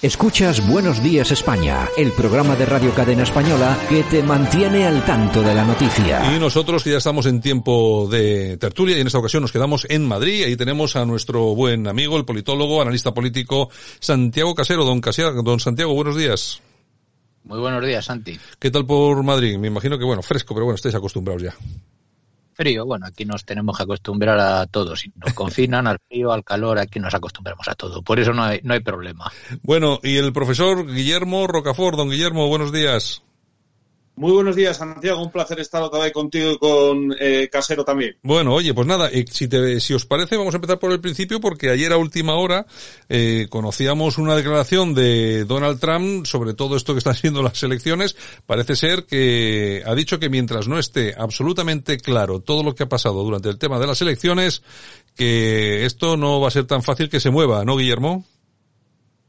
[0.00, 5.42] Escuchas Buenos Días España, el programa de Radio Cadena Española que te mantiene al tanto
[5.42, 6.36] de la noticia.
[6.36, 9.88] Y nosotros que ya estamos en tiempo de tertulia y en esta ocasión nos quedamos
[9.90, 10.44] en Madrid.
[10.44, 14.84] Ahí tenemos a nuestro buen amigo, el politólogo, analista político, Santiago Casero.
[14.84, 16.62] Don, Casero, don Santiago, buenos días.
[17.42, 18.38] Muy buenos días, Santi.
[18.60, 19.58] ¿Qué tal por Madrid?
[19.58, 21.56] Me imagino que, bueno, fresco, pero bueno, estáis acostumbrados ya
[22.58, 24.96] frío, bueno, aquí nos tenemos que acostumbrar a todo.
[24.96, 28.02] Si nos confinan al frío, al calor, aquí nos acostumbramos a todo.
[28.02, 29.30] Por eso no hay, no hay problema.
[29.62, 31.96] Bueno, y el profesor Guillermo Rocafort.
[31.96, 33.22] Don Guillermo, buenos días.
[34.18, 35.22] Muy buenos días, Santiago.
[35.22, 38.16] Un placer estar otra vez contigo y con eh, Casero también.
[38.24, 41.00] Bueno, oye, pues nada, eh, si, te, si os parece, vamos a empezar por el
[41.00, 42.66] principio, porque ayer a última hora
[43.08, 48.16] eh, conocíamos una declaración de Donald Trump sobre todo esto que están siendo las elecciones.
[48.44, 52.88] Parece ser que ha dicho que mientras no esté absolutamente claro todo lo que ha
[52.88, 54.62] pasado durante el tema de las elecciones,
[55.14, 58.24] que esto no va a ser tan fácil que se mueva, ¿no, Guillermo?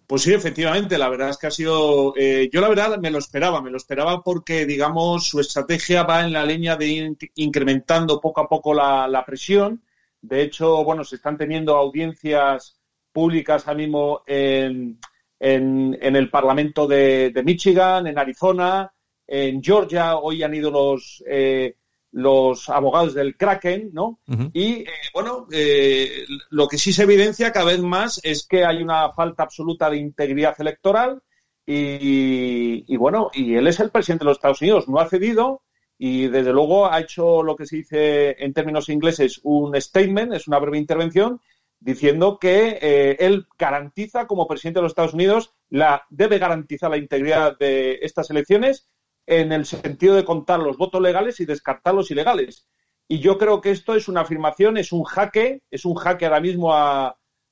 [0.09, 3.19] Pues sí, efectivamente, la verdad es que ha sido, eh, yo la verdad me lo
[3.19, 8.19] esperaba, me lo esperaba porque, digamos, su estrategia va en la línea de ir incrementando
[8.19, 9.83] poco a poco la, presión.
[10.19, 12.79] De hecho, bueno, se están teniendo audiencias
[13.11, 14.99] públicas ahora mismo en,
[15.39, 18.91] en, el Parlamento de, Michigan, en Arizona,
[19.27, 20.17] en Georgia.
[20.17, 21.75] Hoy han ido los, eh,
[22.11, 24.19] los abogados del Kraken, ¿no?
[24.53, 28.81] Y eh, bueno, eh, lo que sí se evidencia cada vez más es que hay
[28.81, 31.21] una falta absoluta de integridad electoral
[31.71, 35.61] y, bueno, y él es el presidente de los Estados Unidos, no ha cedido
[35.99, 40.47] y desde luego ha hecho lo que se dice en términos ingleses un statement, es
[40.47, 41.39] una breve intervención,
[41.79, 46.97] diciendo que eh, él garantiza como presidente de los Estados Unidos, la, debe garantizar la
[46.97, 48.87] integridad de estas elecciones
[49.29, 52.67] en el sentido de contar los votos legales y descartar los ilegales.
[53.07, 56.39] Y yo creo que esto es una afirmación, es un jaque, es un jaque ahora
[56.39, 56.73] mismo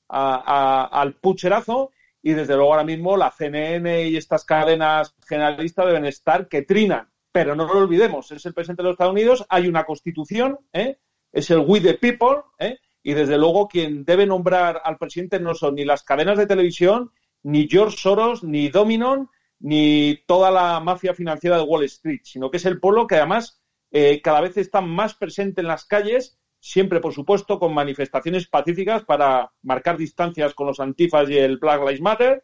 [0.08, 6.48] al pucherazo y desde luego ahora mismo la CNN y estas cadenas generalistas deben estar
[6.48, 7.08] que trinan.
[7.30, 10.98] Pero no lo olvidemos, es el presidente de los Estados Unidos, hay una constitución, ¿eh?
[11.30, 12.78] es el We the People, ¿eh?
[13.04, 17.12] y desde luego quien debe nombrar al presidente no son ni las cadenas de televisión,
[17.44, 19.28] ni George Soros, ni Dominon,
[19.60, 23.60] ni toda la mafia financiera de Wall Street, sino que es el pueblo que además
[23.90, 29.04] eh, cada vez está más presente en las calles, siempre, por supuesto, con manifestaciones pacíficas
[29.04, 32.42] para marcar distancias con los antifas y el Black Lives Matter,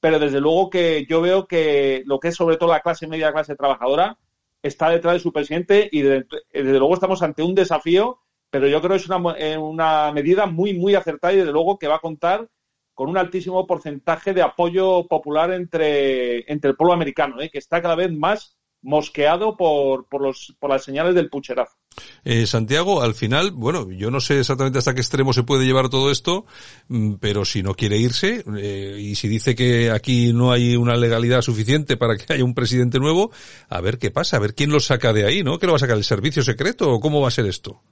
[0.00, 3.32] pero desde luego que yo veo que lo que es sobre todo la clase media,
[3.32, 4.18] clase trabajadora,
[4.62, 8.92] está detrás de su presidente y desde luego estamos ante un desafío, pero yo creo
[8.92, 12.00] que es una, eh, una medida muy, muy acertada y desde luego que va a
[12.00, 12.48] contar
[12.96, 17.50] con un altísimo porcentaje de apoyo popular entre, entre el pueblo americano, ¿eh?
[17.50, 21.76] que está cada vez más mosqueado por, por, los, por las señales del pucherazo.
[22.24, 25.90] Eh, Santiago, al final, bueno, yo no sé exactamente hasta qué extremo se puede llevar
[25.90, 26.46] todo esto,
[26.88, 30.96] mm, pero si no quiere irse eh, y si dice que aquí no hay una
[30.96, 33.30] legalidad suficiente para que haya un presidente nuevo,
[33.68, 35.58] a ver qué pasa, a ver quién lo saca de ahí, ¿no?
[35.58, 37.82] ¿Que lo va a sacar el servicio secreto o cómo va a ser esto?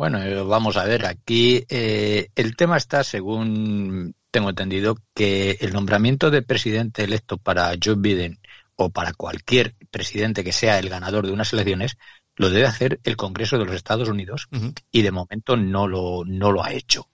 [0.00, 5.74] Bueno, eh, vamos a ver, aquí eh, el tema está, según tengo entendido, que el
[5.74, 8.38] nombramiento de presidente electo para Joe Biden
[8.76, 11.98] o para cualquier presidente que sea el ganador de unas elecciones
[12.34, 14.48] lo debe hacer el Congreso de los Estados Unidos
[14.90, 17.10] y de momento no lo, no lo ha hecho.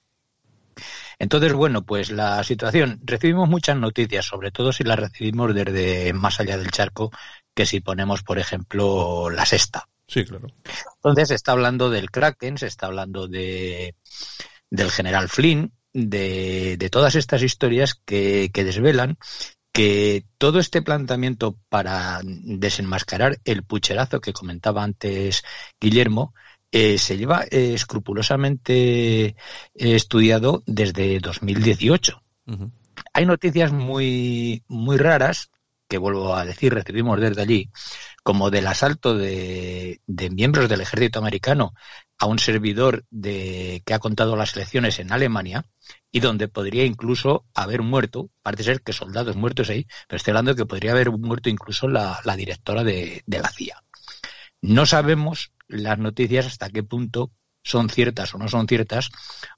[1.18, 6.38] Entonces, bueno, pues la situación, recibimos muchas noticias, sobre todo si las recibimos desde más
[6.38, 7.10] allá del charco,
[7.52, 9.88] que si ponemos, por ejemplo, la sexta.
[10.08, 10.48] Sí, claro.
[10.96, 13.94] Entonces se está hablando del Kraken, se está hablando de
[14.70, 19.16] del general Flynn, de, de todas estas historias que, que desvelan
[19.72, 25.42] que todo este planteamiento para desenmascarar el pucherazo que comentaba antes
[25.78, 26.32] Guillermo
[26.72, 29.34] eh, se lleva eh, escrupulosamente eh,
[29.74, 32.22] estudiado desde 2018.
[33.12, 35.50] Hay noticias muy, muy raras
[35.88, 37.70] que vuelvo a decir, recibimos desde allí,
[38.26, 40.00] como del asalto de,
[40.32, 41.74] miembros del ejército americano
[42.18, 45.64] a un servidor de, que ha contado las elecciones en Alemania
[46.10, 50.54] y donde podría incluso haber muerto, parece ser que soldados muertos ahí, pero estoy hablando
[50.54, 53.80] de que podría haber muerto incluso la, directora de, de la CIA.
[54.60, 57.30] No sabemos las noticias hasta qué punto
[57.62, 59.10] son ciertas o no son ciertas,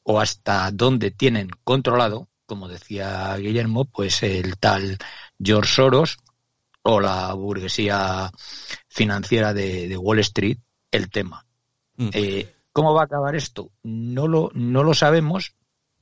[0.02, 4.96] o hasta dónde tienen controlado como decía Guillermo, pues el tal
[5.38, 6.16] George Soros
[6.90, 8.30] o la burguesía
[8.88, 10.56] financiera de, Wall Street
[10.90, 11.44] el tema.
[11.96, 12.08] Mm.
[12.14, 13.70] Eh, ¿Cómo va a acabar esto?
[13.82, 15.54] No lo, no lo sabemos,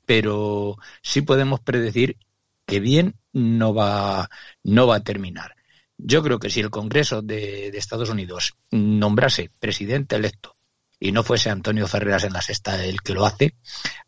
[0.05, 2.19] pero sí podemos predecir
[2.67, 4.31] que bien no va,
[4.63, 5.57] no va a terminar.
[5.99, 10.55] Yo creo que si el Congreso de, Estados Unidos nombrase presidente electo
[11.01, 13.57] y no fuese Antonio Ferreras en la sexta el que lo hace,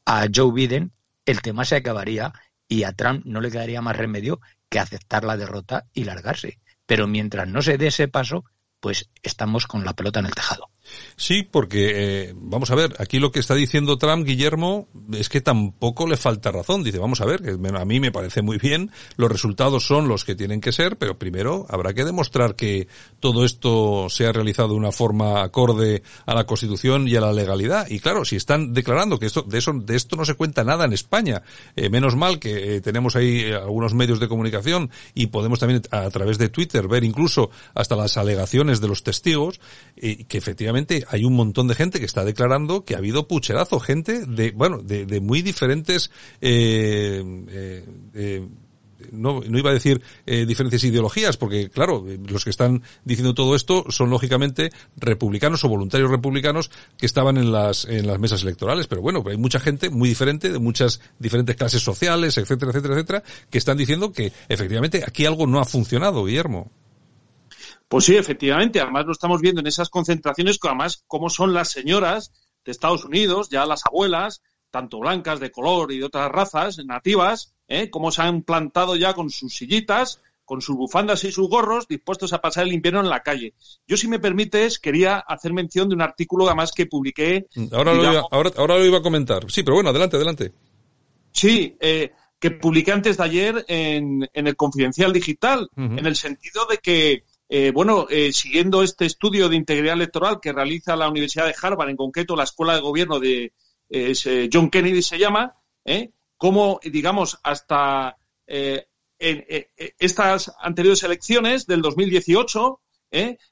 [0.04, 0.92] a Joe Biden
[1.26, 2.32] el tema se acabaría
[2.68, 6.60] y a Trump no le quedaría más remedio que aceptar la derrota y largarse.
[6.88, 8.46] Pero mientras no se dé ese paso,
[8.80, 10.70] pues estamos con la pelota en el tejado.
[11.16, 11.90] Sí, porque
[12.28, 16.16] eh, vamos a ver, aquí lo que está diciendo Trump, Guillermo, es que tampoco le
[16.16, 16.84] falta razón.
[16.84, 20.24] Dice, vamos a ver, que a mí me parece muy bien, los resultados son los
[20.24, 22.86] que tienen que ser, pero primero habrá que demostrar que
[23.20, 27.32] todo esto se ha realizado de una forma acorde a la Constitución y a la
[27.32, 27.88] legalidad.
[27.90, 30.84] Y claro, si están declarando que esto, de eso, de esto no se cuenta nada
[30.84, 31.42] en España,
[31.74, 36.08] eh, menos mal que eh, tenemos ahí algunos medios de comunicación y podemos también a
[36.10, 39.60] través de Twitter ver incluso hasta las alegaciones de los testigos,
[39.96, 40.77] que efectivamente
[41.08, 44.78] hay un montón de gente que está declarando que ha habido pucherazo, gente de, bueno,
[44.78, 46.10] de, de muy diferentes,
[46.40, 48.48] eh, eh, eh
[49.12, 53.54] no, no iba a decir eh, diferentes ideologías, porque claro, los que están diciendo todo
[53.54, 58.86] esto son lógicamente republicanos o voluntarios republicanos que estaban en las, en las mesas electorales,
[58.86, 63.22] pero bueno, hay mucha gente muy diferente, de muchas diferentes clases sociales, etcétera, etcétera, etcétera,
[63.50, 66.70] que están diciendo que efectivamente aquí algo no ha funcionado, Guillermo.
[67.88, 68.80] Pues sí, efectivamente.
[68.80, 72.32] Además lo estamos viendo en esas concentraciones, además cómo son las señoras
[72.64, 77.54] de Estados Unidos, ya las abuelas, tanto blancas, de color y de otras razas nativas,
[77.66, 77.88] ¿eh?
[77.90, 82.32] cómo se han plantado ya con sus sillitas, con sus bufandas y sus gorros, dispuestos
[82.32, 83.54] a pasar el invierno en la calle.
[83.86, 87.46] Yo, si me permites, quería hacer mención de un artículo además que publiqué.
[87.72, 89.50] Ahora, lo, iba, ahora, ahora lo iba a comentar.
[89.50, 90.52] Sí, pero bueno, adelante, adelante.
[91.32, 96.78] Sí, eh, que publiqué antes de ayer en, el Confidencial Digital, en el sentido de
[96.78, 101.54] que eh, bueno, eh, siguiendo este estudio de integridad electoral que realiza la Universidad de
[101.60, 103.52] Harvard, en concreto la Escuela de Gobierno de
[103.88, 105.54] eh, John Kennedy se llama,
[106.36, 109.44] cómo, digamos, hasta en,
[109.98, 112.80] estas anteriores elecciones del 2018,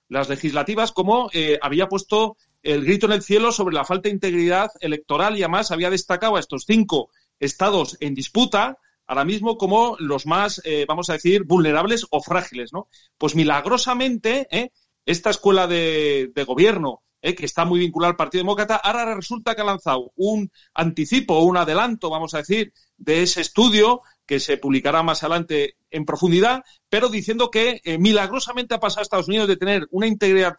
[0.08, 1.31] las legislativas, como
[1.62, 5.70] había puesto el grito en el cielo sobre la falta de integridad electoral y además
[5.70, 7.08] había destacado a estos cinco
[7.40, 12.70] estados en disputa ahora mismo como los más, eh, vamos a decir, vulnerables o frágiles.
[13.18, 14.72] Pues milagrosamente, ¿eh?
[15.04, 17.34] esta escuela de, gobierno, ¿eh?
[17.34, 21.56] que está muy vinculada al Partido Demócrata, ahora resulta que ha lanzado un anticipo, un
[21.56, 27.08] adelanto, vamos a decir, de ese estudio que se publicará más adelante en profundidad, pero
[27.08, 30.56] diciendo que milagrosamente ha pasado a Estados Unidos de tener una integridad,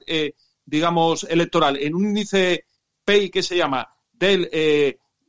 [0.65, 2.63] digamos, electoral en un índice
[3.03, 4.49] PEI que se llama del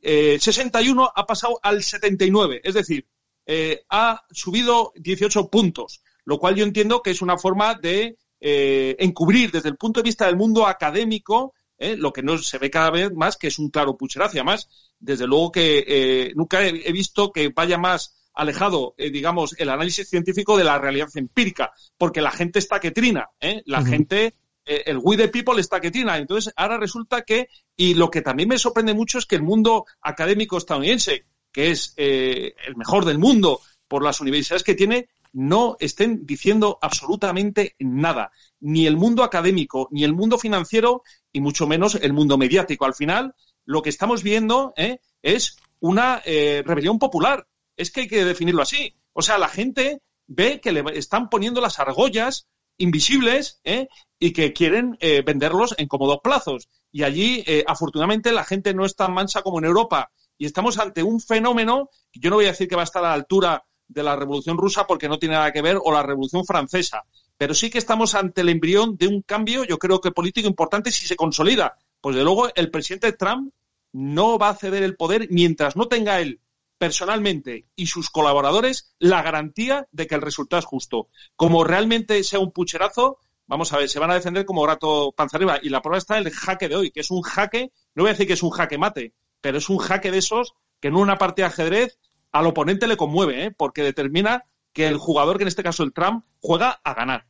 [0.01, 3.05] 61 eh, ha pasado al 79, es decir,
[3.45, 8.95] eh, ha subido 18 puntos, lo cual yo entiendo que es una forma de eh,
[8.99, 12.91] encubrir desde el punto de vista del mundo académico lo que no se ve cada
[12.91, 14.33] vez más, que es un claro pucherazo.
[14.33, 14.67] Además,
[14.99, 20.65] desde luego que nunca he, visto que vaya más alejado, digamos, el análisis científico de
[20.65, 23.29] la realidad empírica, porque la gente está que trina,
[23.63, 24.33] la gente eh,
[24.69, 26.15] el we the people está que tiene.
[26.15, 29.85] Entonces, ahora resulta que, y lo que también me sorprende mucho es que el mundo
[30.01, 35.75] académico estadounidense, que es eh, el mejor del mundo por las universidades que tiene, no
[35.79, 38.31] estén diciendo absolutamente nada.
[38.59, 42.85] Ni el mundo académico, ni el mundo financiero, y mucho menos el mundo mediático.
[42.85, 43.35] Al final,
[43.65, 47.47] lo que estamos viendo eh, es una rebelión popular.
[47.75, 48.95] Es que hay que definirlo así.
[49.13, 52.47] O sea, la gente ve que le están poniendo las argollas
[52.79, 53.87] invisibles ¿eh?
[54.17, 56.67] y que quieren eh, venderlos en cómodos plazos.
[56.91, 60.11] Y allí, eh, afortunadamente, la gente no es tan mansa como en Europa.
[60.37, 63.09] Y estamos ante un fenómeno yo no voy a decir que va a estar a
[63.09, 66.45] la altura de la Revolución Rusa porque no tiene nada que ver, o la Revolución
[66.45, 67.03] Francesa.
[67.37, 70.91] Pero sí que estamos ante el embrión de un cambio, yo creo que político importante
[70.91, 71.77] si se consolida.
[72.01, 73.53] Pues de luego el presidente Trump
[73.91, 76.39] no va a ceder el poder mientras no tenga él
[76.79, 81.09] personalmente y sus colaboradores la garantía de que el resultado es justo.
[81.35, 85.37] Como realmente sea un pucherazo, vamos a ver, se van a defender como rato panza
[85.37, 85.59] arriba.
[85.61, 88.09] Y la prueba está en el jaque de hoy, que es un jaque, no voy
[88.09, 90.95] a decir que es un jaque mate, pero es un jaque de esos que en
[90.95, 91.99] una partida de ajedrez
[92.31, 93.51] al oponente le conmueve, ¿eh?
[93.51, 97.28] porque determina que el jugador, que en este caso el Trump, juega a ganar.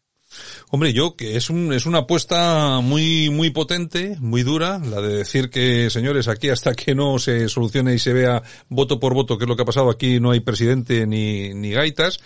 [0.72, 5.18] Hombre, yo que es un es una apuesta muy muy potente, muy dura, la de
[5.18, 9.38] decir que señores aquí hasta que no se solucione y se vea voto por voto
[9.38, 12.20] qué es lo que ha pasado aquí no hay presidente ni ni gaitas.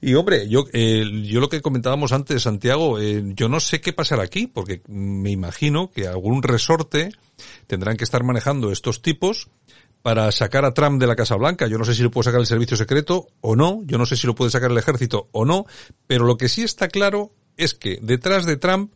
[0.00, 3.92] Y hombre, yo eh, yo lo que comentábamos antes, Santiago, eh, yo no sé qué
[3.92, 7.10] pasará aquí, porque me imagino que algún resorte
[7.66, 9.48] tendrán que estar manejando estos tipos
[10.02, 11.68] para sacar a Trump de la Casa Blanca.
[11.68, 14.16] Yo no sé si lo puede sacar el servicio secreto o no, yo no sé
[14.16, 15.64] si lo puede sacar el ejército o no,
[16.06, 18.92] pero lo que sí está claro es que detrás de Trump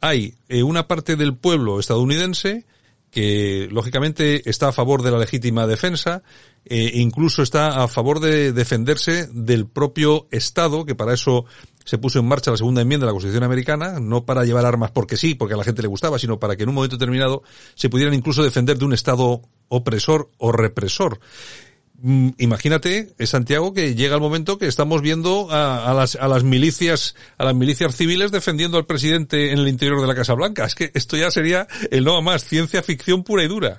[0.00, 2.64] hay eh, una parte del pueblo estadounidense
[3.10, 6.22] que lógicamente está a favor de la legítima defensa,
[6.64, 11.44] e incluso está a favor de defenderse del propio Estado, que para eso
[11.84, 14.90] se puso en marcha la segunda enmienda de la Constitución americana, no para llevar armas
[14.92, 17.42] porque sí, porque a la gente le gustaba, sino para que en un momento determinado
[17.74, 21.18] se pudieran incluso defender de un Estado opresor o represor.
[22.02, 27.14] Mm, imagínate, Santiago, que llega el momento que estamos viendo a, las, a las milicias,
[27.36, 30.64] a las milicias civiles defendiendo al presidente en el interior de la Casa Blanca.
[30.64, 33.76] Es que esto ya sería el no más ciencia ficción pura y dura.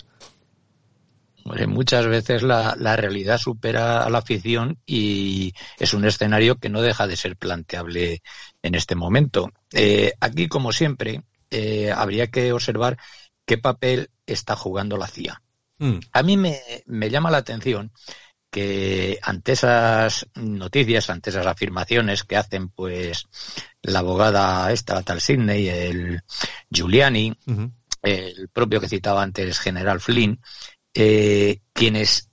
[1.67, 7.07] muchas veces la, realidad supera a la ficción y es un escenario que no deja
[7.07, 8.21] de ser planteable
[8.61, 9.51] en este momento.
[9.73, 12.99] Eh, aquí, como siempre, eh, habría que observar
[13.47, 15.41] qué papel está jugando la CIA.
[15.81, 15.97] Mm.
[16.13, 17.91] A mí me, llama la atención
[18.51, 23.25] que ante esas noticias, ante esas afirmaciones que hacen pues
[23.81, 26.21] la abogada esta, tal Sidney, el
[26.69, 27.35] Giuliani,
[28.03, 30.39] el propio que citaba antes General Flynn,
[30.93, 32.29] eh, quienes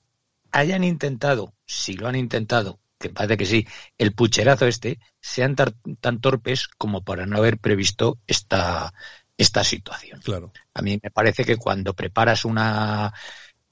[0.52, 6.21] hayan intentado, si lo han intentado, que parece que sí, el pucherazo este, sean tan
[6.21, 8.93] torpes como para no haber previsto esta,
[9.38, 10.21] esta situación.
[10.21, 10.52] Claro.
[10.75, 13.14] A mí me parece que cuando preparas una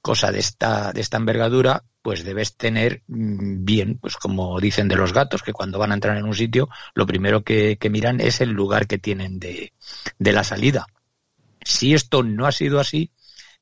[0.01, 4.95] cosa de esta, de esta envergadura, pues debes tener mm, bien, pues como dicen de
[4.95, 8.39] los gatos, que cuando van a entrar en un sitio, lo primero que, miran es
[8.39, 9.73] el lugar que tienen de,
[10.17, 10.87] de la salida.
[11.61, 13.11] Si esto no ha sido así,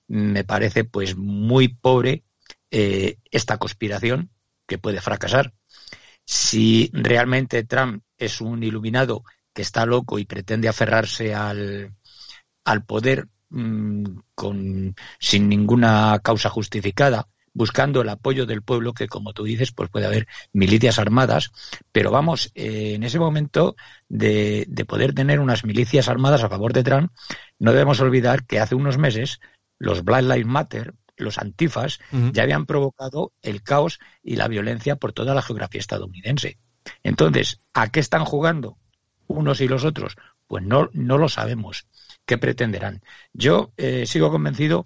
[0.08, 2.24] me parece pues muy pobre
[2.70, 4.30] eh, esta conspiración
[4.68, 5.54] que puede fracasar.
[6.24, 9.24] Si realmente Trump es un iluminado
[9.56, 11.96] que está loco y pretende aferrarse al,
[12.66, 14.04] al poder mm,
[14.36, 19.90] con, sin ninguna causa justificada, buscando el apoyo del pueblo, que como tú dices, pues
[19.90, 21.52] puede haber milicias armadas,
[21.94, 23.78] pero vamos, eh, en ese momento
[24.10, 27.12] de, de, poder tener unas milicias armadas a favor de Trump,
[27.58, 29.40] no debemos olvidar que hace unos meses
[29.80, 32.00] los Black Lives Matter, los antifas,
[32.34, 36.58] ya habían provocado el caos y la violencia por toda la geografía estadounidense.
[37.04, 38.78] Entonces, ¿a qué están jugando?
[39.28, 40.16] Unos y los otros?
[40.48, 41.88] Pues no, no lo sabemos.
[42.26, 43.02] ¿Qué pretenderán?
[43.34, 44.86] Yo eh, sigo convencido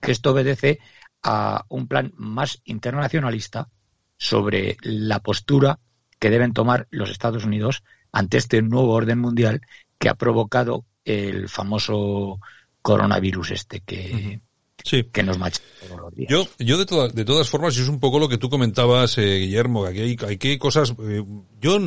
[0.00, 0.78] que esto obedece
[1.22, 3.68] a un plan más internacionalista
[4.16, 5.78] sobre la postura
[6.18, 7.82] que deben tomar los Estados Unidos
[8.12, 9.62] ante este nuevo orden mundial
[9.98, 12.40] que ha provocado el famoso
[12.82, 14.40] coronavirus este que,
[14.84, 15.04] sí.
[15.12, 15.60] que nos macha
[16.16, 19.38] Yo, yo de, todas de todas formas, es un poco lo que tú comentabas, eh,
[19.38, 21.24] Guillermo, que hay, hay que cosas, eh,
[21.60, 21.78] yo,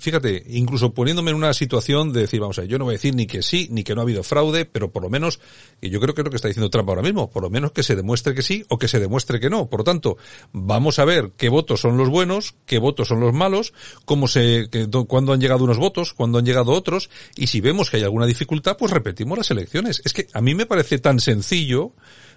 [0.00, 2.96] fíjate, incluso poniéndome en una situación de decir, vamos a ver, yo no voy a
[2.96, 5.40] decir ni que sí, ni que no ha habido fraude, pero por lo menos,
[5.80, 7.72] y yo creo que es lo que está diciendo Trump ahora mismo, por lo menos
[7.72, 9.68] que se demuestre que sí o que se demuestre que no.
[9.68, 10.16] Por lo tanto,
[10.52, 13.72] vamos a ver qué votos son los buenos, qué votos son los malos,
[14.04, 14.68] cómo se,
[15.06, 18.26] cuándo han llegado unos votos, cuándo han llegado otros, y si vemos que hay alguna
[18.26, 20.02] dificultad, pues repetimos las elecciones.
[20.04, 21.92] Es que a mí me parece tan sencillo,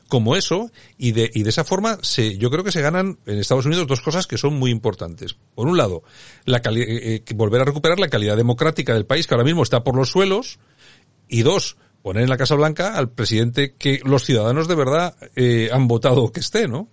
[0.07, 3.39] como eso y de, y de esa forma se, yo creo que se ganan en
[3.39, 5.35] Estados Unidos dos cosas que son muy importantes.
[5.55, 6.03] Por un lado,
[6.45, 9.83] la eh, eh, volver a recuperar la calidad democrática del país que ahora mismo está
[9.83, 10.59] por los suelos
[11.27, 15.69] y dos, poner en la Casa Blanca al presidente que los ciudadanos de verdad eh,
[15.71, 16.87] han votado que esté, ¿no?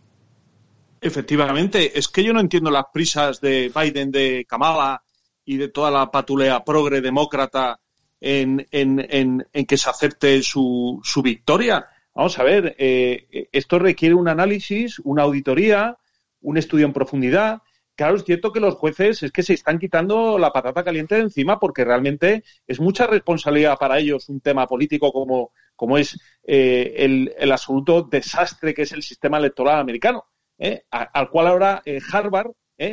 [1.02, 5.02] Efectivamente, es que yo no entiendo las prisas de Biden, de Kamala
[5.44, 7.80] y de toda la patulea progre demócrata
[8.20, 13.78] en, en, en, en que se acepte su, su victoria Vamos a ver, eh, esto
[13.78, 15.96] requiere un análisis, una auditoría,
[16.40, 17.62] un estudio en profundidad.
[17.94, 21.22] Claro, es cierto que los jueces es que se están quitando la patata caliente de
[21.22, 26.94] encima porque realmente es mucha responsabilidad para ellos un tema político como, como es eh,
[27.38, 30.24] el, absoluto desastre que es el sistema electoral americano,
[30.58, 30.84] ¿eh?
[30.90, 32.52] al cual ahora Harvard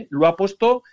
[0.09, 0.83] lo ha puesto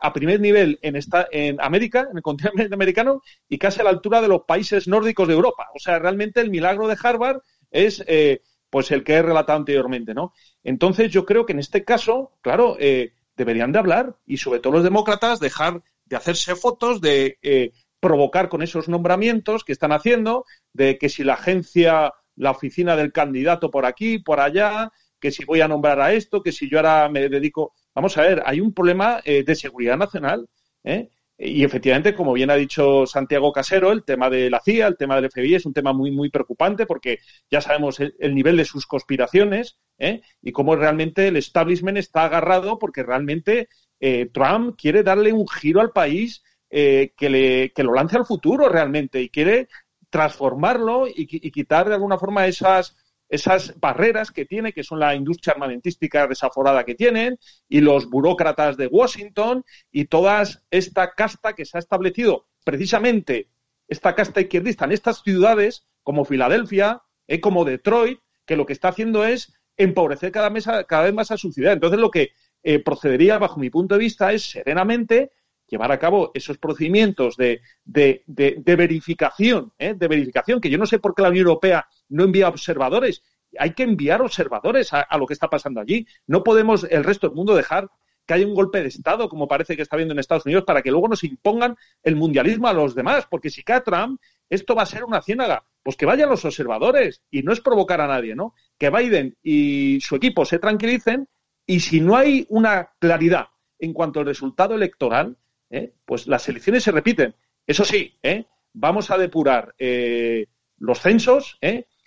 [0.00, 3.90] a primer nivel en, esta, en América, en el continente americano, y casi a la
[3.90, 5.68] altura de los países nórdicos de Europa.
[5.74, 10.14] O sea, realmente el milagro de Harvard es eh, pues el que he relatado anteriormente,
[10.14, 10.32] ¿no?
[10.62, 14.74] Entonces yo creo que en este caso, claro, eh, deberían de hablar y sobre todo
[14.74, 20.44] los demócratas dejar de hacerse fotos, de eh, provocar con esos nombramientos que están haciendo,
[20.72, 25.44] de que si la agencia, la oficina del candidato por aquí, por allá, que si
[25.44, 27.74] voy a nombrar a esto, que si yo ahora me dedico.
[27.94, 30.46] Vamos a ver, hay un problema de seguridad nacional.
[30.84, 31.08] ¿eh?
[31.38, 35.16] Y efectivamente, como bien ha dicho Santiago Casero, el tema de la CIA, el tema
[35.16, 37.18] del FBI es un tema muy, muy preocupante porque
[37.50, 40.22] ya sabemos el, nivel de sus conspiraciones ¿eh?
[40.40, 43.68] y cómo realmente el establishment está agarrado porque realmente
[44.00, 48.24] eh, Trump quiere darle un giro al país eh, que, le, que lo lance al
[48.24, 49.68] futuro realmente y quiere
[50.08, 52.96] transformarlo y, quitar de alguna forma esas,
[53.28, 58.76] esas barreras que tiene, que son la industria armamentística desaforada que tienen, y los burócratas
[58.76, 63.48] de Washington, y toda esta casta que se ha establecido precisamente,
[63.88, 68.88] esta casta izquierdista en estas ciudades como Filadelfia, eh, como Detroit, que lo que está
[68.88, 70.52] haciendo es empobrecer cada,
[70.84, 71.72] cada vez más a su ciudad.
[71.72, 72.30] Entonces, lo que
[72.62, 75.30] eh, procedería, bajo mi punto de vista, es serenamente
[75.68, 79.94] llevar a cabo esos procedimientos de, verificación, ¿eh?
[79.94, 83.22] de verificación, que yo no sé por qué la Unión Europea no envía observadores.
[83.58, 86.06] Hay que enviar observadores a, lo que está pasando allí.
[86.26, 87.88] No podemos el resto del mundo dejar
[88.26, 90.82] que haya un golpe de Estado, como parece que está habiendo en Estados Unidos, para
[90.82, 94.20] que luego nos impongan el mundialismo a los demás, porque si cae Trump,
[94.50, 95.64] esto va a ser una ciénaga.
[95.82, 98.54] Pues que vayan los observadores y no es provocar a nadie, ¿no?
[98.76, 101.28] Que Biden y su equipo se tranquilicen
[101.64, 105.36] y si no hay una claridad en cuanto al resultado electoral,
[105.70, 105.92] ¿eh?
[106.04, 107.34] pues las elecciones se repiten.
[107.66, 108.46] Eso sí, ¿eh?
[108.72, 110.46] vamos a depurar eh,
[110.78, 111.58] los censos,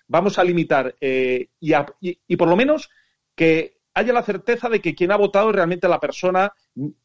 [0.08, 1.48] vamos a limitar y,
[2.00, 2.89] y, por lo menos
[3.36, 6.54] que haya la certeza de que quien ha votado es realmente la persona,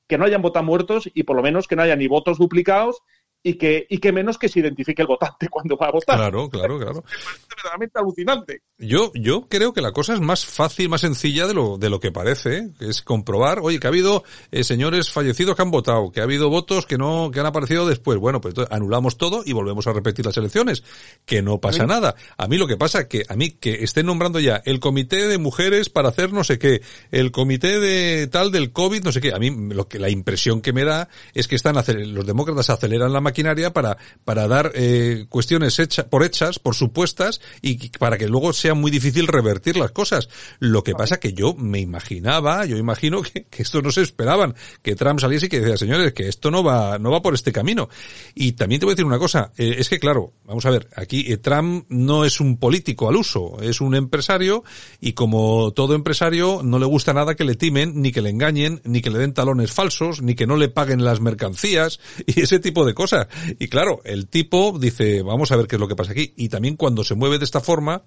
[0.07, 3.03] que no hayan votado muertos y por lo menos que no haya ni votos duplicados
[3.47, 6.17] y que, y que menos que se identifique el votante cuando va a votar.
[6.17, 7.05] Claro, claro, claro.
[7.15, 8.63] Es verdaderamente alucinante.
[8.79, 12.01] Yo, yo creo que la cosa es más fácil, más sencilla de lo, de lo
[12.01, 12.71] que parece, ¿eh?
[12.81, 16.49] es comprobar, oye, que ha habido eh, señores fallecidos que han votado, que ha habido
[16.49, 18.19] votos que no, que han aparecido después.
[18.19, 20.83] Bueno, pues entonces anulamos todo y volvemos a repetir las elecciones.
[21.25, 22.15] Que no pasa nada.
[22.37, 25.29] A mí lo que pasa es que, a mí que estén nombrando ya el comité
[25.29, 29.21] de mujeres para hacer no sé qué, el comité de tal del COVID, no sé
[29.21, 29.33] qué.
[29.35, 33.13] A mí lo que, la impresión que me da es que están, los demócratas aceleran
[33.13, 38.29] la maquinaria para, para dar, eh, cuestiones hechas, por hechas, por supuestas, y para que
[38.29, 40.29] luego sea muy difícil revertir las cosas.
[40.61, 44.55] Lo que pasa que yo me imaginaba, yo imagino que, que esto no se esperaban,
[44.83, 47.51] que Trump saliese y que decía, señores, que esto no va, no va por este
[47.51, 47.89] camino.
[48.37, 50.89] Y también te voy a decir una cosa, eh, es que claro, vamos a ver,
[50.95, 54.63] aquí eh, Trump no es un político al uso, es un empresario
[55.01, 58.81] y como todo empresario no le gusta nada que le timen, ni que le engañen,
[58.85, 62.59] ni que le den talones falsos, ni que no le paguen las mercancías y ese
[62.59, 63.24] tipo de cosas.
[63.59, 66.33] Y claro, el tipo dice, vamos a ver qué es lo que pasa aquí.
[66.37, 68.05] Y también cuando se mueve de esta forma,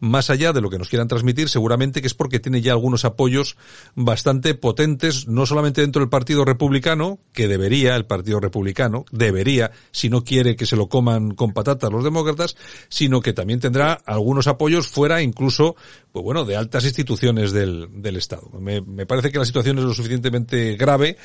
[0.00, 3.04] más allá de lo que nos quieran transmitir, seguramente que es porque tiene ya algunos
[3.04, 3.56] apoyos
[3.94, 10.08] bastante potentes, no solamente dentro del Partido Republicano, que debería, el Partido Republicano, debería, si
[10.08, 12.56] no quiere que se lo coman con patatas los demócratas,
[12.88, 15.76] sino que también tendrá algunos apoyos fuera incluso,
[16.12, 18.48] pues bueno, de altas instituciones del, del Estado.
[18.60, 21.16] Me, me parece que la situación es lo suficientemente grave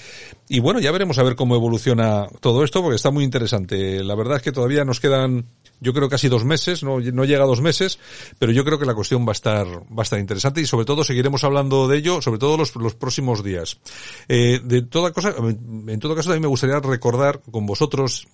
[0.47, 4.03] y bueno, ya veremos a ver cómo evoluciona todo esto porque está muy interesante.
[4.03, 5.45] La verdad es que todavía nos quedan
[5.79, 7.99] yo creo casi dos meses, no, no llega dos meses,
[8.37, 10.85] pero yo creo que la cuestión va a estar, va a estar interesante y sobre
[10.85, 13.79] todo seguiremos hablando de ello, sobre todo los, los próximos días.
[14.27, 18.27] Eh, de toda cosa, en todo caso también me gustaría recordar con vosotros,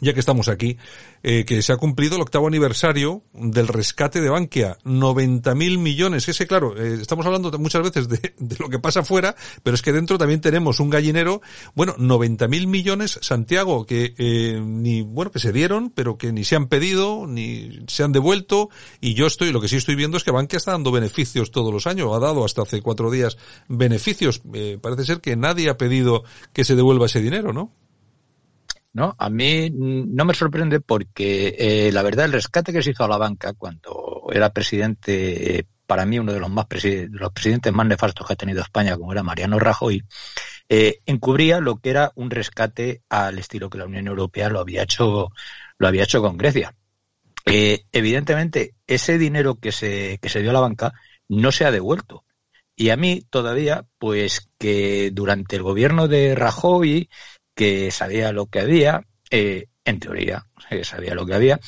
[0.00, 0.76] ya que estamos aquí,
[1.22, 4.78] eh, que se ha cumplido el octavo aniversario del rescate de Bankia.
[4.84, 6.28] 90.000 millones.
[6.28, 9.92] Ese, claro, eh, estamos hablando muchas veces de, lo que pasa afuera, pero es que
[9.92, 11.42] dentro también tenemos un gallinero.
[11.74, 16.56] Bueno, 90.000 millones, Santiago, que eh, ni, bueno, que se dieron, pero que ni se
[16.56, 18.70] han pedido, ni se han devuelto.
[19.00, 21.72] Y yo estoy, lo que sí estoy viendo es que Bankia está dando beneficios todos
[21.72, 22.10] los años.
[22.14, 23.36] Ha dado hasta hace cuatro días
[23.68, 24.42] beneficios.
[24.54, 27.72] Eh, parece ser que nadie ha pedido que se devuelva ese dinero, ¿no?
[28.92, 29.14] ¿No?
[29.18, 33.08] A mí no me sorprende porque eh, la verdad el rescate que se hizo a
[33.08, 36.66] la banca cuando era presidente, para mí uno de los más
[37.10, 40.04] los presidentes más nefastos que ha tenido España, como era Mariano Rajoy,
[40.68, 44.82] eh, encubría lo que era un rescate al estilo que la Unión Europea lo había
[44.84, 45.32] hecho,
[45.78, 46.74] lo había hecho con Grecia.
[47.46, 50.92] Eh, evidentemente, ese dinero que se, que se dio a la banca
[51.28, 52.24] no se ha devuelto.
[52.76, 57.10] Y a mí todavía, pues que durante el gobierno de Rajoy
[57.60, 60.46] que sabía lo que había, eh, en teoría
[60.82, 61.60] sabía lo que había,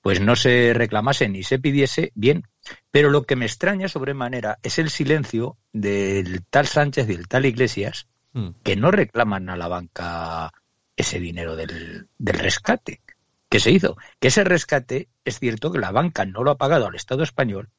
[0.00, 2.44] pues no se reclamase ni se pidiese bien.
[2.92, 7.46] Pero lo que me extraña sobremanera es el silencio del tal Sánchez y del tal
[7.46, 8.50] Iglesias, mm.
[8.62, 10.52] que no reclaman a la banca
[10.96, 13.00] ese dinero del, del rescate
[13.48, 13.96] que se hizo.
[14.20, 17.70] Que ese rescate es cierto que la banca no lo ha pagado al Estado español,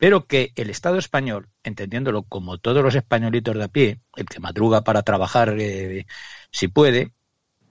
[0.00, 4.40] pero que el Estado español, entendiéndolo como todos los españolitos de a pie, el que
[4.40, 6.06] madruga para trabajar eh,
[6.50, 7.12] si puede,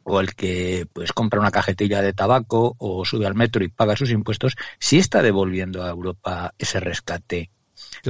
[0.04, 3.96] o el que pues compra una cajetilla de tabaco o sube al metro y paga
[3.96, 7.50] sus impuestos, sí está devolviendo a Europa ese rescate.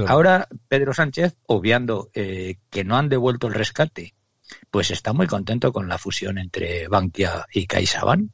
[0.06, 4.14] Ahora Pedro Sánchez, obviando eh, que no han devuelto el rescate,
[4.70, 8.30] pues está muy contento con la fusión entre Bankia y CaixaBank.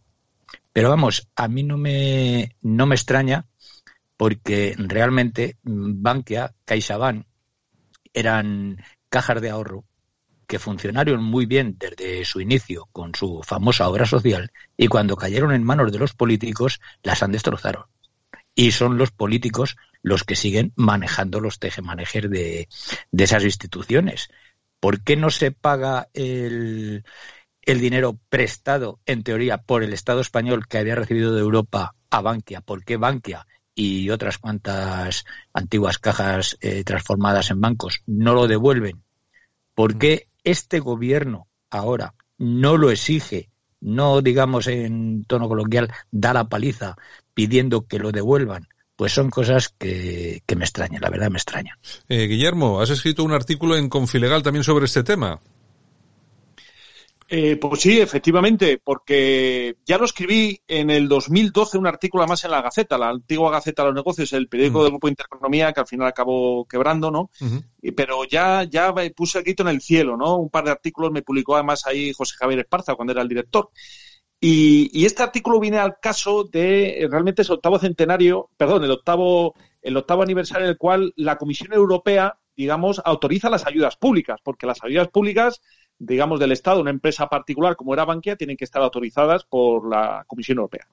[0.73, 3.47] Pero vamos, a mí no me, no me extraña
[4.17, 7.27] porque realmente Bankia, CaixaBank
[8.15, 9.85] eran cajas de ahorro
[10.47, 15.53] que funcionaron muy bien desde su inicio con su famosa obra social y cuando cayeron
[15.53, 17.89] en manos de los políticos las han destrozado.
[18.55, 22.69] y son los políticos los que siguen manejando los tejemanejes de,
[23.11, 24.29] de esas instituciones.
[24.81, 27.05] ¿Por qué no se paga el,
[27.63, 32.21] el dinero prestado, en teoría, por el Estado español que había recibido de Europa a
[32.23, 32.61] Bankia?
[32.63, 39.03] ¿Por qué Bankia y otras cuantas antiguas cajas eh, transformadas en bancos no lo devuelven?
[39.75, 46.49] ¿Por qué este gobierno ahora no lo exige, no digamos en tono coloquial, da la
[46.49, 46.97] paliza
[47.35, 48.67] pidiendo que lo devuelvan?
[48.97, 51.79] Pues son cosas que, me extrañan, la verdad me extraña.
[52.09, 55.39] Eh, Guillermo, has escrito un artículo en Confilegal también sobre este tema.
[57.29, 62.53] Eh, pues sí, efectivamente, porque ya lo escribí en el 2012 un artículo más en
[62.53, 64.83] la Gaceta, la antigua Gaceta de los Negocios, el periódico mm.
[64.83, 67.31] del Grupo Intereconomía, que al final acabó quebrando, ¿no?
[67.97, 70.37] pero ya, ya puse el grito en el cielo, ¿no?
[70.37, 73.71] Un par de artículos me publicó además ahí José Javier Esparza cuando era el director.
[74.41, 79.55] Y, este artículo viene al caso de eh, realmente ese octavo centenario, perdón, el octavo,
[79.83, 84.67] el octavo aniversario en el cual la Comisión Europea, digamos, autoriza las ayudas públicas, porque
[84.67, 85.61] las ayudas públicas
[85.99, 90.25] digamos, del Estado, una empresa particular como era Bankia, tienen que estar autorizadas por la
[90.27, 90.87] Comisión Europea.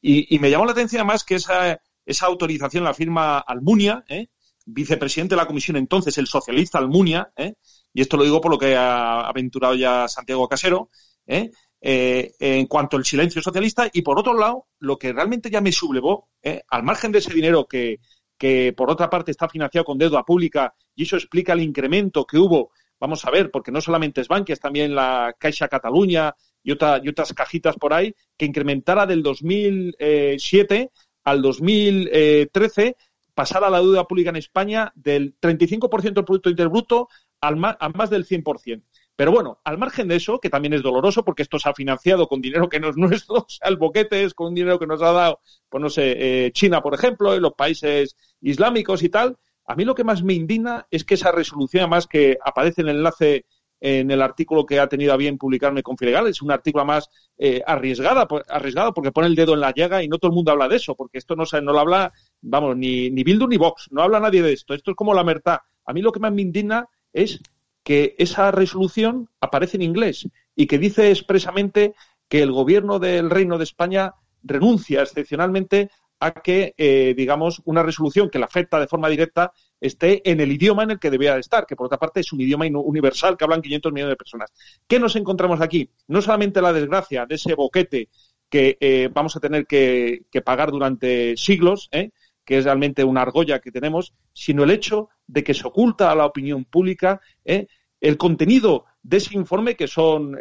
[0.00, 4.28] Y, me llamó la atención además que esa, esa autorización la firma Almunia, ¿eh?
[4.64, 7.54] vicepresidente de la Comisión entonces, el socialista Almunia, ¿eh?
[7.92, 10.90] y esto lo digo por lo que ha aventurado ya Santiago Casero,
[11.26, 11.50] ¿eh?
[11.84, 16.28] en cuanto al silencio socialista, y por otro lado, lo que realmente ya me sublevó,
[16.68, 17.98] al margen de ese dinero que,
[18.38, 22.38] que por otra parte está financiado con deuda pública, y eso explica el incremento que
[22.38, 22.70] hubo
[23.02, 27.08] vamos a ver, porque no solamente es Bankia, es también la Caixa Cataluña y, y
[27.08, 30.92] otras cajitas por ahí, que incrementara del 2007
[31.24, 32.96] al 2013,
[33.34, 37.08] pasara la deuda pública en España del 35% del Producto Interbruto
[37.40, 38.84] al a más del 100%.
[39.16, 42.28] Pero bueno, al margen de eso, que también es doloroso porque esto se ha financiado
[42.28, 45.02] con dinero que no es nuestro, o sea, el boquete es con dinero que nos
[45.02, 49.36] ha dado, pues no sé, eh, China, por ejemplo, y los países islámicos y tal,
[49.66, 52.88] a mí lo que más me indigna es que esa resolución, además que aparece en
[52.88, 53.44] el enlace
[53.82, 57.10] en el artículo que ha tenido a bien publicarme con Filegal, es un artículo más
[57.36, 60.52] eh, arriesgada, arriesgado porque pone el dedo en la llaga y no todo el mundo
[60.52, 63.88] habla de eso, porque esto no, no lo habla, vamos, ni, ni Bildu ni Vox,
[63.90, 65.58] no habla nadie de esto, esto es como la mertad.
[65.84, 67.40] A mí lo que más me indigna es
[67.82, 71.94] que esa resolución aparece en inglés y que dice expresamente
[72.28, 75.90] que el gobierno del Reino de España renuncia excepcionalmente
[76.22, 80.52] a que, eh, digamos, una resolución que la afecta de forma directa esté en el
[80.52, 83.42] idioma en el que debía estar, que por otra parte es un idioma universal que
[83.42, 84.52] hablan 500 millones de personas.
[84.86, 85.90] ¿Qué nos encontramos aquí?
[86.06, 88.08] No solamente la desgracia de ese boquete
[88.48, 92.10] que eh, vamos a tener que, pagar durante siglos, ¿eh?
[92.44, 96.14] que es realmente una argolla que tenemos, sino el hecho de que se oculta a
[96.14, 100.38] la opinión pública el contenido de ese informe, que son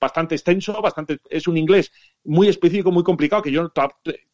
[0.00, 1.92] bastante extenso, bastante, es un inglés
[2.24, 3.70] muy específico, muy complicado, que yo,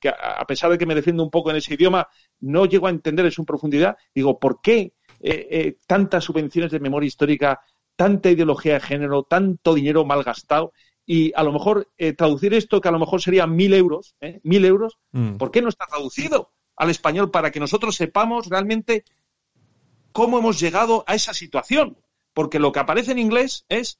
[0.00, 2.08] que a pesar de que me defiendo un poco en ese idioma,
[2.40, 3.96] no llego a entender en profundidad.
[4.14, 7.60] Digo, ¿por qué eh, eh, tantas subvenciones de memoria histórica,
[7.96, 10.72] tanta ideología de género, tanto dinero mal gastado?
[11.04, 14.64] Y a lo mejor eh, traducir esto, que a lo mejor serían mil euros, mil
[14.64, 15.36] euros, mm.
[15.36, 19.04] ¿por qué no está traducido al español para que nosotros sepamos realmente
[20.12, 21.96] cómo hemos llegado a esa situación?
[22.32, 23.98] Porque lo que aparece en inglés es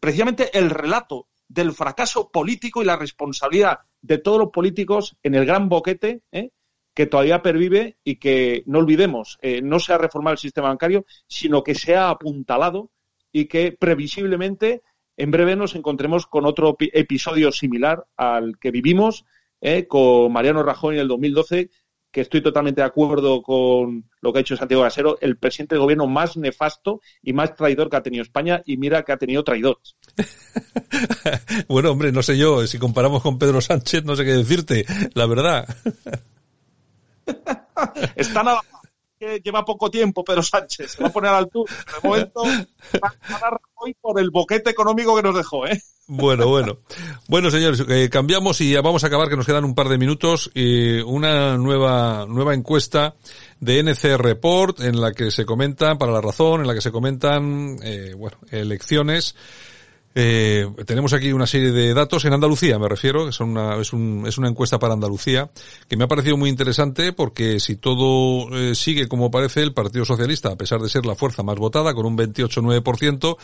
[0.00, 5.44] precisamente el relato del fracaso político y la responsabilidad de todos los políticos en el
[5.44, 6.50] gran boquete ¿eh?
[6.94, 11.04] que todavía pervive y que, no olvidemos, eh, no se ha reformado el sistema bancario,
[11.26, 12.90] sino que se ha apuntalado
[13.32, 14.82] y que previsiblemente
[15.16, 19.24] en breve nos encontremos con otro episodio similar al que vivimos
[19.60, 19.86] ¿eh?
[19.86, 21.70] con Mariano Rajoy en el 2012
[22.12, 25.82] que estoy totalmente de acuerdo con lo que ha hecho Santiago Gasero, el presidente del
[25.82, 29.42] gobierno más nefasto y más traidor que ha tenido España, y mira que ha tenido
[29.42, 29.96] traidores.
[31.68, 35.26] bueno, hombre, no sé yo, si comparamos con Pedro Sánchez, no sé qué decirte, la
[35.26, 35.66] verdad.
[38.14, 38.60] Está nada
[39.18, 41.72] que lleva poco tiempo Pedro Sánchez, se va a poner al altura.
[41.72, 42.42] De momento
[43.02, 45.80] va a hoy por el boquete económico que nos dejó, ¿eh?
[46.14, 46.76] Bueno, bueno.
[47.26, 50.50] Bueno, señores, eh, cambiamos y vamos a acabar, que nos quedan un par de minutos.
[50.54, 53.14] Eh, una nueva, nueva encuesta
[53.60, 56.92] de NC Report en la que se comenta, para la razón, en la que se
[56.92, 59.34] comentan, eh, bueno, elecciones
[60.14, 64.24] eh, tenemos aquí una serie de datos en Andalucía, me refiero, que una, es, un,
[64.26, 65.50] es una encuesta para Andalucía,
[65.88, 70.04] que me ha parecido muy interesante porque si todo eh, sigue como parece, el Partido
[70.04, 73.36] Socialista, a pesar de ser la fuerza más votada, con un 28,9%,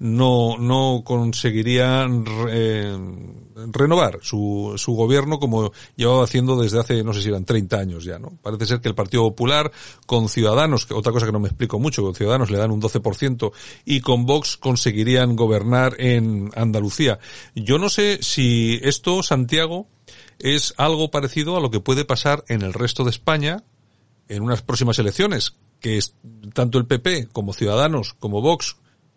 [0.00, 2.06] no, no conseguiría
[2.48, 2.96] eh,
[3.72, 8.04] renovar su, su gobierno como llevaba haciendo desde hace, no sé si eran 30 años
[8.04, 8.32] ya, ¿no?
[8.42, 9.70] Parece ser que el Partido Popular,
[10.06, 12.80] con Ciudadanos, que otra cosa que no me explico mucho, con Ciudadanos le dan un
[12.80, 13.52] 12%
[13.84, 17.18] y con Vox conseguirían gobernar en en Andalucía.
[17.54, 19.88] Yo no sé si esto, Santiago,
[20.38, 23.64] es algo parecido a lo que puede pasar en el resto de España
[24.28, 26.14] en unas próximas elecciones, que es
[26.52, 28.76] tanto el PP como Ciudadanos como Vox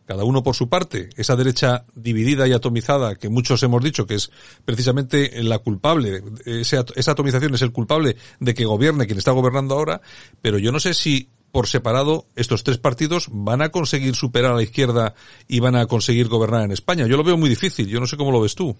[0.10, 4.16] cada uno por su parte, esa derecha dividida y atomizada que muchos hemos dicho que
[4.16, 4.32] es
[4.66, 10.02] precisamente la culpable, esa, atomización es el culpable de que gobierne quien está gobernando ahora,
[10.42, 14.56] pero yo no sé si por separado estos tres partidos van a conseguir superar a
[14.56, 15.16] la izquierda
[15.48, 17.08] y van a conseguir gobernar en España.
[17.08, 18.76] Yo lo veo muy difícil, yo no sé cómo lo ves tú.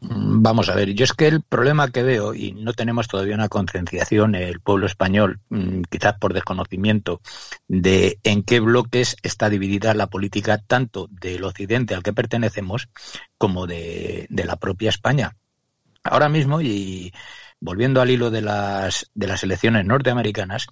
[0.00, 3.34] Mm, vamos a ver, yo es que el problema que veo, y no tenemos todavía
[3.34, 7.20] una concienciación, el pueblo español, mm, quizás por desconocimiento,
[7.66, 12.88] de en qué bloques está dividida la política tanto del occidente al que pertenecemos
[13.38, 15.36] como de, de la propia España.
[16.04, 17.12] Ahora mismo, y
[17.60, 20.66] volviendo al hilo de las, de las elecciones norteamericanas,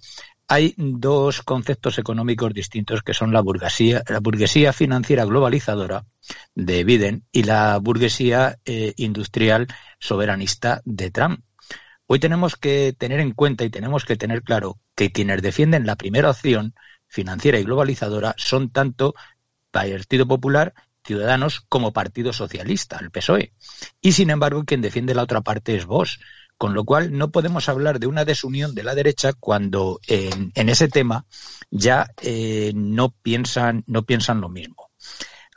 [0.47, 6.05] hay dos conceptos económicos distintos que son la burguesía, la burguesía financiera globalizadora
[6.55, 9.67] de Biden y la burguesía eh, industrial
[9.99, 11.41] soberanista de Trump.
[12.05, 15.97] Hoy tenemos que tener en cuenta y tenemos que tener claro que quienes defienden la
[15.97, 16.73] primera opción
[17.07, 19.13] financiera y globalizadora son tanto
[19.71, 23.53] Partido Popular, Ciudadanos como Partido Socialista, el PSOE.
[24.01, 26.19] Y sin embargo, quien defiende la otra parte es Vox,
[26.57, 30.87] con lo cual no podemos hablar de una desunión de la derecha cuando en, ese
[30.87, 31.25] tema
[31.69, 34.89] ya eh, no piensan no piensan lo mismo.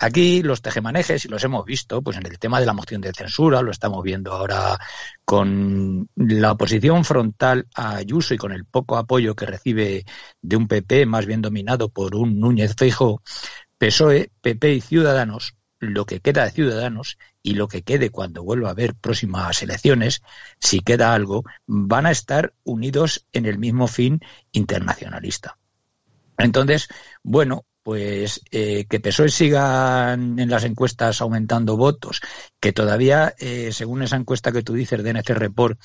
[0.03, 3.13] Aquí los tejemanejes, y los hemos visto, pues en el tema de la moción de
[3.13, 4.79] censura, lo estamos viendo ahora
[5.27, 10.07] con la oposición frontal a Ayuso y con el poco apoyo que recibe
[10.41, 13.23] de un PP más bien dominado por un Núñez Feijóo,
[13.77, 18.69] PSOE, PP y Ciudadanos lo que queda de Ciudadanos y lo que quede cuando vuelva
[18.69, 20.23] a haber próximas elecciones,
[20.59, 24.21] si queda algo, van a estar unidos en el mismo fin
[24.53, 25.57] internacionalista.
[26.37, 26.89] Entonces,
[27.23, 32.21] bueno, pues eh, que PSOE sigan en las encuestas aumentando votos,
[32.61, 35.81] que todavía, eh, según esa encuesta que tú dices de NC Report,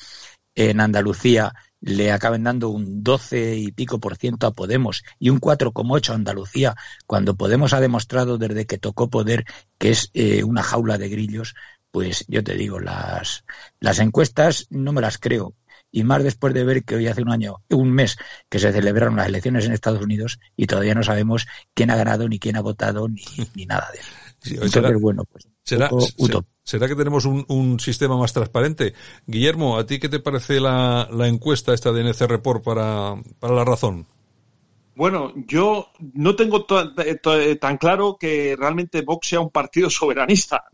[0.55, 1.53] en Andalucía
[1.85, 6.15] le acaben dando un 12 y pico por ciento a Podemos y un 4,8 a
[6.15, 9.45] Andalucía, cuando Podemos ha demostrado desde que tocó poder
[9.77, 11.53] que es eh, una jaula de grillos,
[11.91, 13.45] pues yo te digo, las,
[13.79, 15.53] las encuestas no me las creo.
[15.91, 18.17] Y más después de ver que hoy hace un año, un mes,
[18.49, 21.45] que se celebraron las elecciones en Estados Unidos y todavía no sabemos
[21.75, 24.65] quién ha ganado, ni quién ha votado, ni, ni nada de eso.
[24.65, 28.93] Entonces, bueno, pues será, ¿Será que tenemos un, sistema más transparente?
[29.27, 34.07] Guillermo, ¿a ti qué te parece la, encuesta esta de NC Report para, la razón?
[34.95, 40.65] Bueno, yo no tengo tan claro que realmente Vox sea un partido soberanista.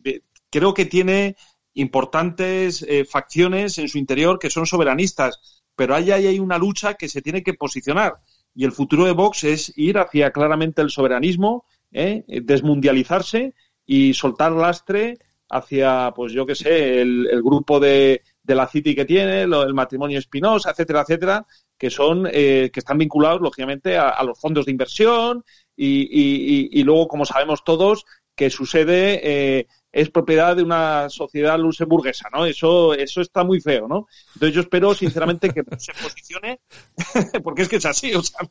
[0.49, 1.35] Creo que tiene
[1.73, 7.09] importantes eh, facciones en su interior que son soberanistas, pero ahí hay una lucha que
[7.09, 8.15] se tiene que posicionar.
[8.53, 12.23] Y el futuro de Vox es ir hacia claramente el soberanismo, ¿eh?
[12.27, 13.53] desmundializarse
[13.85, 15.17] y soltar lastre
[15.51, 20.17] hacia, pues yo qué sé, el, grupo de, de, la City que tiene, el matrimonio
[20.17, 21.45] Espinosa, etcétera, etcétera,
[21.77, 25.43] que son, eh, que están vinculados, lógicamente, a, los fondos de inversión
[25.75, 31.09] y, y, y, luego, como sabemos todos, que su sede eh, es propiedad de una
[31.09, 32.45] sociedad luxemburguesa, ¿no?
[32.45, 34.07] Eso, eso está muy feo, ¿no?
[34.33, 36.61] Entonces yo espero, sinceramente, que se posicione,
[37.43, 38.47] porque es que es así, o sea,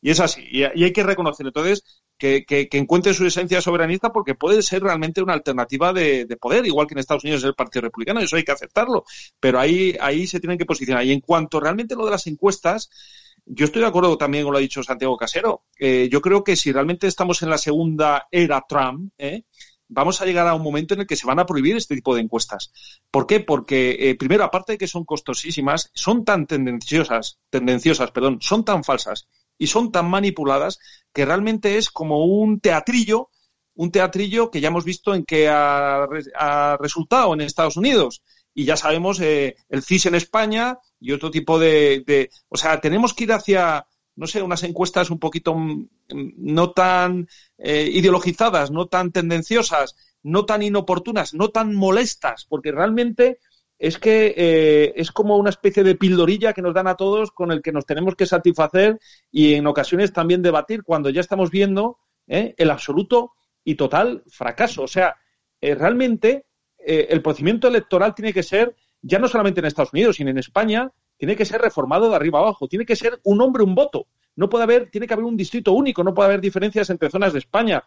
[0.00, 1.50] Y es así, y, hay que reconocerlo.
[1.50, 2.03] Entonces,
[2.46, 6.86] que, que, encuentre su esencia soberanista porque puede ser realmente una alternativa de, poder, igual
[6.86, 9.04] que en Estados Unidos es el Partido Republicano, eso hay que aceptarlo.
[9.38, 11.04] Pero ahí, ahí se tienen que posicionar.
[11.04, 12.88] Y en cuanto realmente lo de las encuestas,
[13.44, 15.64] yo estoy de acuerdo también con lo ha dicho Santiago Casero.
[15.78, 19.42] Eh, yo creo que si realmente estamos en la segunda era Trump, ¿eh?
[19.88, 22.14] vamos a llegar a un momento en el que se van a prohibir este tipo
[22.14, 22.72] de encuestas.
[23.10, 23.40] ¿Por qué?
[23.40, 28.82] Porque, eh, primero, aparte de que son costosísimas, son tan tendenciosas, tendenciosas, perdón, son tan
[28.82, 30.78] falsas y son tan manipuladas
[31.12, 33.30] que realmente es como un teatrillo,
[33.74, 36.06] un teatrillo que ya hemos visto en que ha,
[36.80, 38.22] resultado en Estados Unidos.
[38.56, 42.30] Y ya sabemos eh, el CIS en España y otro tipo de, de.
[42.48, 43.84] O sea, tenemos que ir hacia
[44.16, 50.44] no sé, unas encuestas un poquito mm, no tan eh, ideologizadas, no tan tendenciosas, no
[50.46, 53.38] tan inoportunas, no tan molestas, porque realmente
[53.78, 57.50] es que eh, es como una especie de pildorilla que nos dan a todos con
[57.50, 58.98] el que nos tenemos que satisfacer
[59.30, 63.32] y en ocasiones también debatir cuando ya estamos viendo eh, el absoluto
[63.64, 64.82] y total fracaso.
[64.82, 65.16] O sea,
[65.60, 66.44] realmente
[66.78, 70.92] el procedimiento electoral tiene que ser, ya no solamente en Estados Unidos, sino en España,
[71.16, 74.06] tiene que ser reformado de arriba abajo, tiene que ser un hombre, un voto.
[74.36, 77.32] No puede haber, tiene que haber un distrito único, no puede haber diferencias entre zonas
[77.32, 77.84] de España.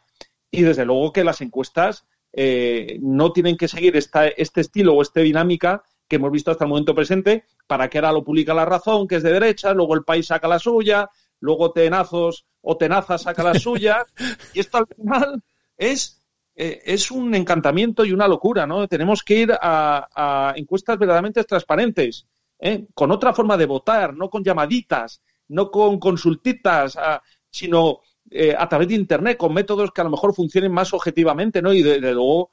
[0.49, 2.05] Y desde luego que las encuestas
[2.39, 6.65] eh, no tienen que seguir esta, este estilo o esta dinámica que hemos visto hasta
[6.65, 9.95] el momento presente, para que ahora lo publica la razón, que es de derecha, luego
[9.95, 14.05] el país saca la suya, luego Tenazos o Tenaza saca la suya,
[14.53, 15.41] y esto al final
[15.77, 16.21] es
[16.55, 18.87] eh, es un encantamiento y una locura, ¿no?
[18.87, 22.27] Tenemos que ir a, encuestas verdaderamente transparentes,
[22.59, 22.85] ¿eh?
[22.93, 26.99] con otra forma de votar, no con llamaditas, no con consultitas,
[27.49, 31.61] sino eh, a través de Internet, con métodos que a lo mejor funcionen más objetivamente,
[31.61, 31.73] ¿no?
[31.73, 32.51] Y de, luego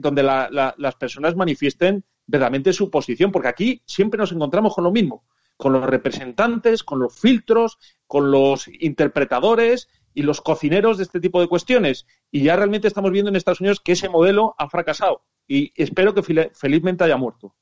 [0.00, 5.24] donde las personas manifiesten verdaderamente su posición, porque aquí siempre nos encontramos con lo mismo,
[5.56, 11.40] con los representantes, con los filtros, con los interpretadores y los cocineros de este tipo
[11.40, 12.06] de cuestiones.
[12.30, 16.14] Y ya realmente estamos viendo en Estados Unidos que ese modelo ha fracasado y espero
[16.14, 17.54] que felizmente haya muerto.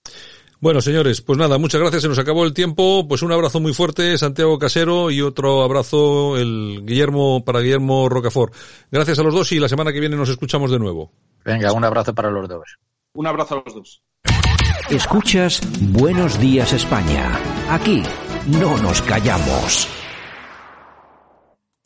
[0.61, 2.03] Bueno, señores, pues nada, muchas gracias.
[2.03, 3.07] Se nos acabó el tiempo.
[3.09, 8.55] Pues un abrazo muy fuerte, Santiago Casero, y otro abrazo, el Guillermo, para Guillermo Rocafort.
[8.91, 11.13] Gracias a los dos y la semana que viene nos escuchamos de nuevo.
[11.45, 12.79] Venga, un abrazo para los dos.
[13.15, 14.03] Un abrazo a los dos.
[14.91, 15.61] Escuchas
[15.93, 17.39] Buenos Días España.
[17.71, 18.03] Aquí
[18.47, 19.89] no nos callamos.